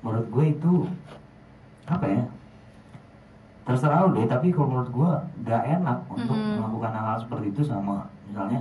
[0.00, 0.72] Menurut gue itu
[1.84, 2.22] apa ya
[3.68, 4.24] terserah lu deh.
[4.24, 5.10] Tapi kalau menurut gue
[5.44, 6.56] gak enak untuk Mhm.
[6.56, 8.60] melakukan hal-hal seperti itu sama misalnya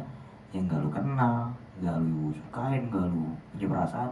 [0.52, 1.48] yang gak lu kenal,
[1.80, 4.12] gak lu sukain, gak lu punya perasaan,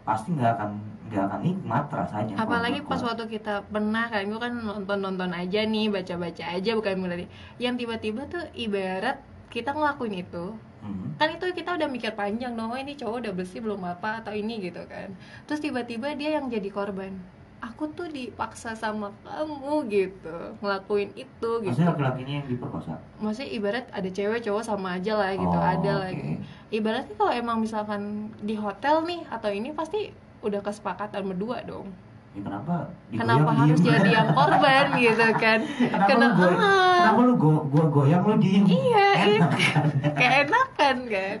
[0.00, 0.70] pasti nggak akan
[1.10, 2.34] nggak akan nikmat rasanya.
[2.38, 6.70] apalagi pas waktu kita pernah kan gue kan nonton nonton aja nih baca baca aja
[6.72, 7.26] bukan berarti
[7.58, 9.18] yang tiba-tiba tuh ibarat
[9.50, 11.20] kita ngelakuin itu Mhm.
[11.20, 14.32] kan itu kita udah mikir panjang dong oh ini cowok udah bersih belum apa atau
[14.32, 15.12] ini gitu kan.
[15.44, 17.20] Terus tiba-tiba dia yang jadi korban.
[17.60, 20.56] Aku tuh dipaksa sama kamu gitu.
[20.58, 21.68] Ngelakuin itu gitu.
[21.68, 22.96] Maksudnya laki-lakinya yang diperkosa.
[23.20, 25.52] maksudnya ibarat ada cewek cowok sama aja lah gitu.
[25.52, 26.02] Oh, ada oke.
[26.08, 26.32] lagi.
[26.72, 28.02] Ibaratnya kalau emang misalkan
[28.40, 30.08] di hotel nih atau ini pasti
[30.40, 31.92] udah kesepakatan berdua dong
[32.30, 32.76] Ya, kenapa?
[33.10, 33.90] kenapa harus diem?
[33.90, 36.94] jadi yang korban gitu kan kenapa, Kena- lu goy- ah.
[36.96, 38.78] kenapa lu go, gua goyang lu diem Iya,
[39.18, 39.34] iya.
[39.34, 39.86] enak kan
[40.18, 41.36] kayak enakan kan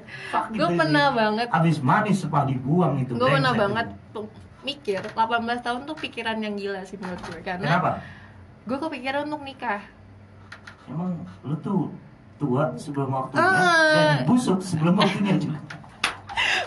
[0.50, 1.14] gue gitu pernah sih.
[1.16, 4.22] banget abis manis setelah dibuang itu gue pernah banget itu.
[4.60, 5.16] mikir 18
[5.60, 7.90] tahun tuh pikiran yang gila sih menurut gue karena kenapa?
[8.60, 9.80] gue kepikiran untuk nikah
[10.84, 11.86] emang lu tuh
[12.36, 13.94] tua sebelum waktunya Ah.
[13.94, 15.58] dan busuk sebelum waktunya juga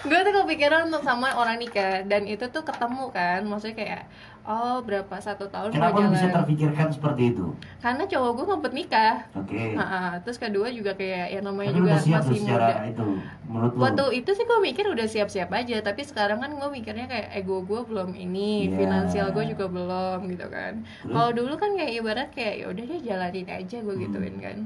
[0.03, 4.01] gue tuh kepikiran untuk sama orang nikah dan itu tuh ketemu kan maksudnya kayak
[4.43, 6.35] oh berapa satu tahun kenapa lu bisa jalan.
[6.37, 7.55] terpikirkan seperti itu?
[7.79, 9.15] Karena cowok gue ngempet nikah.
[9.31, 9.71] Oke.
[9.73, 10.19] Ha-ha.
[10.19, 12.75] terus kedua juga kayak yang namanya tapi juga udah siap masih muda.
[12.83, 13.07] itu
[13.47, 13.79] menurut lu?
[13.79, 17.63] Waktu itu sih gue mikir udah siap-siap aja tapi sekarang kan gue mikirnya kayak ego
[17.63, 18.75] gue belum ini Iya.
[18.75, 20.83] finansial gue juga belum gitu kan.
[21.01, 24.03] Kalau dulu kan kayak ibarat kayak ya udah deh jalanin aja gue Hmm.
[24.03, 24.57] gituin kan.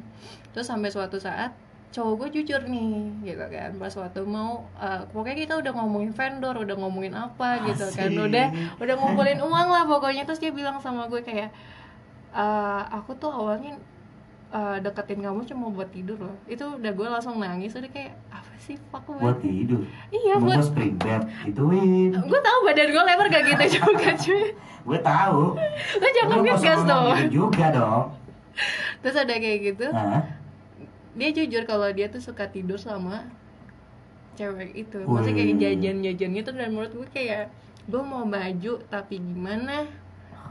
[0.50, 1.54] Terus sampai suatu saat
[1.88, 2.94] cowok gue jujur nih
[3.26, 3.72] gitu kan.
[3.76, 8.08] Pas waktu mau eh, pokoknya kita udah ngomongin vendor udah ngomongin apa gitu kan.
[8.08, 8.28] Asik.
[8.28, 8.46] udah
[8.78, 10.24] udah ngumpulin uang lah pokoknya.
[10.24, 11.50] Terus dia bilang sama gue kayak
[12.32, 13.80] "Eh, aku tuh awalnya
[14.48, 16.36] eh, deketin kamu cuma buat tidur loh.
[16.46, 18.76] Itu udah gue langsung nangis udah kayak apa sih?
[18.92, 19.82] Fuck buat banget tidur?
[20.10, 24.46] Iya mau buat spring bed ituin gue tahu badan gue lebar gak gitu juga cuy.
[24.88, 25.42] Gue tahu.
[26.00, 27.06] Lo jangan ngegas dong.
[27.28, 28.04] juga dong.
[28.98, 29.88] Terus ada kayak gitu.
[29.92, 30.24] Hah?
[31.18, 33.26] Dia jujur kalau dia tuh suka tidur sama
[34.34, 35.02] cewek itu.
[35.02, 37.50] Maksudnya kayak jajan-jajan gitu dan menurut gue kayak
[37.84, 39.90] gue mau maju tapi gimana?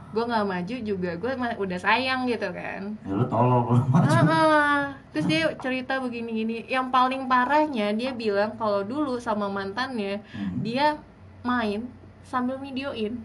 [0.07, 2.95] Gue nggak maju juga gue udah sayang gitu kan.
[3.01, 4.07] Ya lu tolong lu maju.
[4.07, 10.59] Ah, terus dia cerita begini-gini yang paling parahnya dia bilang kalau dulu sama mantannya Hmm.
[10.59, 10.99] dia
[11.41, 11.87] main
[12.23, 13.19] sambil videoin.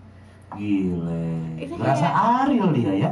[0.52, 1.26] Gile.
[1.74, 3.11] Berasa kayak- Ariel dia ya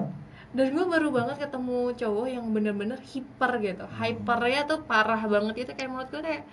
[0.57, 3.85] dan gue baru banget ketemu cowok yang bener-bener hiper gitu.
[3.87, 5.55] Hypernya tuh parah banget.
[5.63, 6.45] Itu kayak menurut gue kayak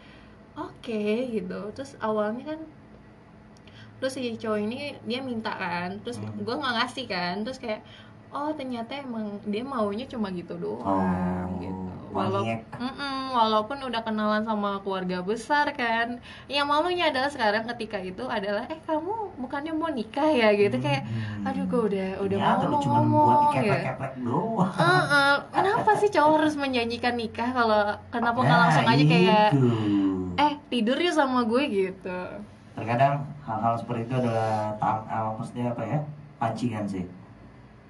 [0.58, 1.04] oke
[1.36, 1.60] gitu.
[1.76, 2.60] Terus awalnya kan
[3.98, 4.78] terus si cowok ini
[5.10, 5.90] dia minta kan.
[6.06, 6.38] Terus Hmm.
[6.46, 7.36] gue nggak ngasih kan.
[7.46, 7.82] Terus kayak
[8.30, 11.84] oh ternyata emang dia maunya cuma gitu doang Oh, gitu.
[12.08, 12.64] Walau- maniak.
[12.74, 16.18] Mm-mm, walaupun udah kenalan sama keluarga besar kan.
[16.48, 20.50] Yang malunya adalah sekarang ketika itu adalah eh kamu bukannya mau nikah ya?
[20.52, 21.46] Gitu kayak Hmm.
[21.46, 24.72] aduh gue udah udah lu mau cuma buat ngomong ya doang.
[24.74, 29.68] Heeh, kenapa sih cowok harus menjanjikan nikah kalau kenapa nggak Nah, langsung aja kayak itu.
[30.38, 32.20] eh tidur yuk sama gue gitu.
[32.74, 36.00] Terkadang hal-hal seperti itu adalah tam, eh, maksudnya apa ya
[36.38, 37.04] pancingan sih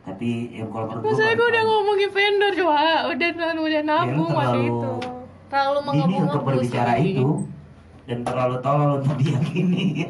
[0.08, 2.76] tapi ya kalau menurut Maksudnya gue udah ngomongin vendor coba
[3.12, 4.92] udah udah nabung Ya, lu waktu terlalu itu
[5.48, 7.28] terlalu dini untuk berbicara itu
[8.08, 10.08] dan terlalu tolol untuk diyakini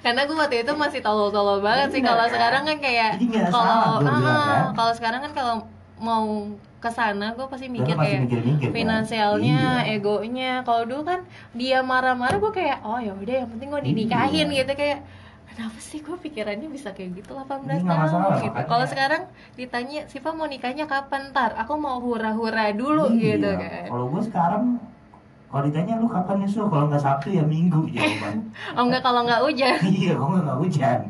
[0.00, 2.32] karena gue waktu itu masih tolol-tolol banget sih Bener, kalau kan?
[2.32, 3.10] sekarang kan kayak
[3.52, 4.62] kalau ah, kan?
[4.72, 5.54] kalau sekarang kan kalau
[6.00, 6.48] mau
[6.78, 8.72] ke sana gue pasti mikir kayak mikir-mikir, kan?
[8.72, 9.98] finansialnya, Iya.
[9.98, 10.62] egonya.
[10.62, 14.62] Kalau dulu kan dia marah-marah gue kayak oh ya udah yang penting gue dinikahin Iya.
[14.62, 14.98] gitu kayak
[15.48, 18.58] kenapa sih gue pikirannya bisa kayak gitu 18 Ini nggak tahun masalah, gitu.
[18.64, 19.22] Kalau sekarang
[19.54, 21.56] ditanya Siva mau nikahnya kapan ntar?
[21.56, 23.34] Aku mau hura-hura dulu Iya.
[23.34, 23.84] gitu kan.
[23.88, 24.64] kalau gue sekarang
[25.46, 29.40] kalau ditanya lu kapan nyusul kalau nggak sabtu ya minggu jawaban Oh enggak kalau nggak
[29.40, 29.76] hujan.
[29.96, 31.00] iya kalau nggak hujan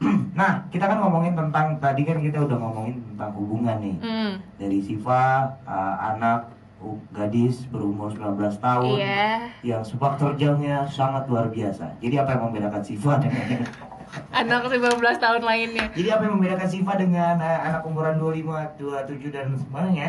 [0.32, 4.32] nah kita kan ngomongin tentang tadi kan kita udah ngomongin tentang hubungan nih Hmm.
[4.56, 5.24] dari Siva
[5.62, 6.48] uh, anak
[7.10, 9.52] gadis berumur 19 tahun Iya.
[9.62, 13.46] yang sepak terjangnya sangat luar biasa jadi apa yang membedakan Siva dengan
[14.32, 15.86] Anak 19 tahun lainnya.
[15.92, 20.08] jadi apa yang membedakan Siva dengan uh, anak umuran 25 27 dan semuanya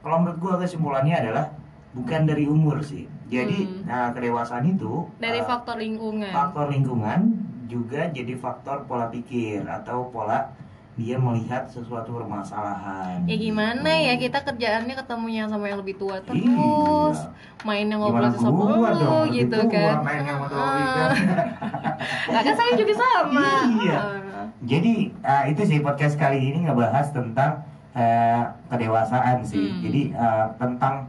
[0.00, 1.46] kalau menurut gua kesimpulannya adalah
[1.92, 3.86] bukan dari umur sih jadi Hmm.
[3.86, 6.26] uh, kedewasaan itu Dari uh, faktor lingkungan.
[6.28, 7.20] faktor lingkungan
[7.66, 10.50] juga jadi faktor pola pikir atau pola
[10.94, 13.22] dia melihat sesuatu permasalahan.
[13.24, 14.06] Ya gimana gitu.
[14.10, 17.30] ya kita kerjaannya ketemunya sama yang lebih tua terus, Iya.
[17.62, 19.96] mainnya Gimana ngobrol sama gua lu dong, gitu tua, kan.
[20.02, 21.10] main sama kan.
[22.30, 23.48] Nah, kan saya juga sama.
[23.80, 23.96] Iya.
[23.96, 24.46] Heeh.
[24.60, 27.60] Jadi uh, itu sih podcast kali ini ngebahas tentang
[27.92, 29.66] uh, kedewasaan sih.
[29.68, 29.80] Hmm.
[29.80, 31.08] Jadi uh, tentang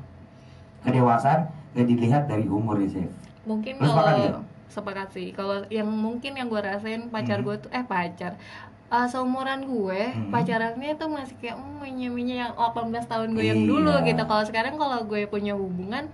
[0.82, 3.12] kedewasaan gak dilihat dari umur ya, Chef.
[3.44, 4.39] Mungkin kalau nggak?
[4.67, 5.28] sepakat sih.
[5.32, 7.48] Kalau yang mungkin yang gue rasain pacar Hmm.
[7.48, 8.39] gue tuh eh pacar
[8.91, 10.30] uh, seumuran gue Hmm.
[10.30, 11.80] pacarannya tuh masih kayak mm,
[12.12, 13.69] minyak yang 18 tahun gue yang Iya.
[13.69, 16.12] dulu gitu kalau sekarang kalau gue punya hubungan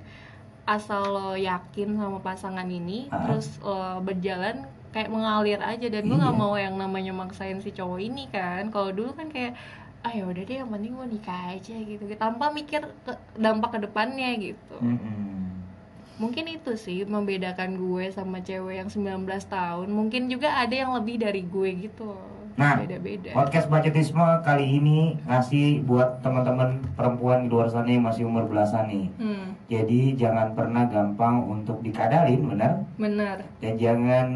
[0.63, 3.23] asal lo yakin sama pasangan ini Ah.
[3.23, 6.41] terus lo berjalan kayak mengalir aja dan gue nggak Iya.
[6.43, 9.57] mau yang namanya maksain si cowok ini kan kalau dulu kan kayak
[9.99, 13.79] ah ya udah deh yang penting gue nikah aja gitu tanpa mikir ke, dampak ke
[13.81, 15.65] depannya gitu Mm-mm.
[16.17, 21.19] mungkin itu sih membedakan gue sama cewek yang 19 tahun mungkin juga ada yang lebih
[21.19, 22.13] dari gue gitu
[22.57, 28.25] Nah, beda-beda Podcast Bacetisme kali ini ngasih buat teman-teman perempuan di luar sana yang masih
[28.25, 29.05] umur belasan nih.
[29.21, 32.81] hmm, Jadi jangan pernah gampang untuk dikadalin, benar?
[32.97, 34.27] benar Dan jangan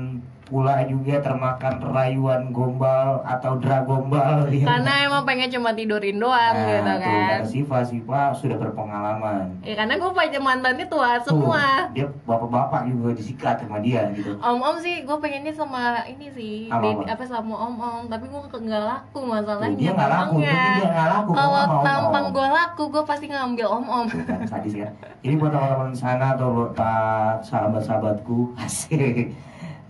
[0.51, 4.67] pula juga termakan rayuan gombal atau dragombal ya.
[4.67, 9.55] karena emang pengen cuma tidurin doang Nah, gitu tuh, kan kata Siva, Siva sudah berpengalaman.
[9.61, 14.35] ya karena gue pacar mantannya tua Tuh, semua dia bapak-bapak juga disikat sama dia gitu.
[14.37, 17.23] om-om sih gue pengennya sama ini sih Apa, di- apa?
[17.23, 20.51] sama om-om tapi gue nggak laku Tuh, masalahnya dia nggak laku, dia
[20.85, 21.31] nggak laku.
[21.31, 24.91] kalau tampang gue laku gue pasti ngambil om-om Tuh kan, sadis kan.
[25.21, 29.31] Jadi buat teman-teman sana atau buat pak sahabat-sahabatku, asik.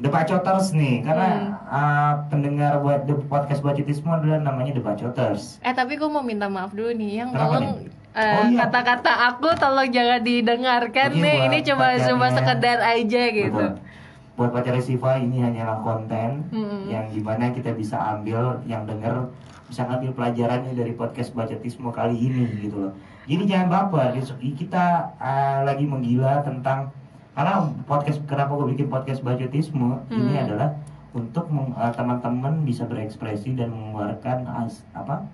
[0.01, 1.53] The Bacoters nih, karena Hmm.
[1.63, 5.61] uh, pendengar buat the podcast Bacetisme adalah namanya The Bacoters.
[5.61, 7.89] Eh tapi gue mau minta maaf dulu nih yang Kenapa tolong nih?
[8.11, 8.57] eh, Oh, iya.
[8.59, 11.37] kata-kata aku tolong jangan didengarkan Ini nih.
[11.45, 12.07] Ini pacarnya.
[12.09, 13.53] cuma sekedar aja gitu.
[13.53, 13.71] Betul.
[14.31, 16.89] Buat pacar Siva ini hanyalah konten Mm-mm.
[16.89, 19.29] yang di mana kita bisa ambil, yang denger
[19.67, 22.93] bisa ngambil pelajarannya dari podcast Bacetisme kali ini gitu loh.
[23.23, 24.17] Jadi jangan baper,
[24.51, 24.85] kita
[25.15, 26.89] uh, lagi menggila tentang
[27.31, 30.45] karena podcast kenapa gue bikin podcast Bacetisme ini Hmm.
[30.45, 30.69] adalah
[31.11, 35.27] untuk uh, teman-teman bisa berekspresi dan mengeluarkan as- apa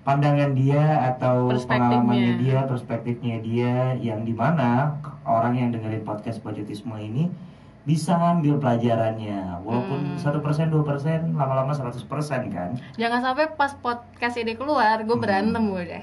[0.00, 6.90] pandangan dia atau pengalamannya dia, perspektifnya dia yang di mana orang yang dengerin podcast budgetisme
[6.96, 7.30] ini
[7.82, 10.18] bisa ngambil pelajarannya walaupun Hmm.
[10.18, 12.06] satu persen dua persen lama-lama 100%
[12.48, 15.18] kan Jangan sampai pas podcast ini keluar, gue Hmm.
[15.20, 16.02] berantem udah.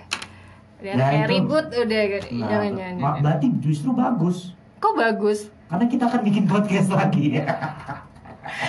[0.77, 2.01] Udah Nah, kayak itu- ribut udah.
[2.03, 2.95] Nah, jangan jangan.
[2.97, 3.19] jangan.
[3.19, 5.39] berarti justru bagus Kok bagus?
[5.65, 7.45] karena kita akan bikin podcast lagi ya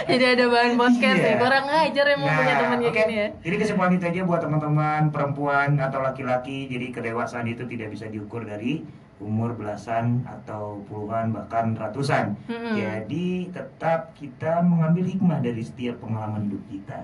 [0.02, 1.30] Jadi ada bahan podcast Iya.
[1.30, 1.36] ya.
[1.38, 3.00] Kurang ajar emang punya temen kayak oke.
[3.00, 3.26] gini ya.
[3.40, 6.68] Jadi kesimpulan itu aja buat teman-teman perempuan atau laki-laki.
[6.68, 8.84] Jadi kedewasaan itu tidak bisa diukur dari
[9.16, 12.36] umur belasan atau puluhan bahkan ratusan.
[12.44, 12.76] Mm-mm.
[12.76, 17.00] Jadi tetap kita mengambil hikmah dari setiap pengalaman hidup kita.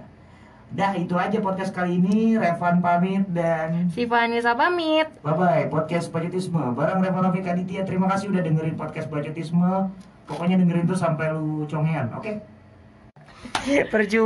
[0.66, 2.34] Dah itu aja podcast kali ini.
[2.34, 5.06] Revan pamit dan Si Vanessa pamit.
[5.22, 7.86] bye bye podcast budgetisme bareng Revan Novik Aditya.
[7.86, 9.90] Terima kasih udah dengerin podcast budgetisme.
[10.26, 12.42] Pokoknya dengerin tuh sampai lu congean, oke?
[13.94, 14.24] Percuma.